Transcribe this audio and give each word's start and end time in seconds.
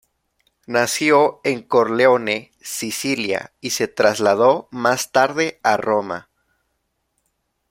Nació 0.65 1.41
en 1.43 1.61
Corleone, 1.61 2.51
Sicilia, 2.59 3.53
y 3.61 3.69
se 3.69 3.87
trasladó 3.87 4.67
más 4.71 5.11
tarde 5.11 5.59
a 5.61 5.77
Roma. 5.77 6.27